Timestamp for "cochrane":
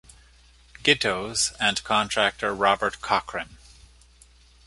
3.01-3.59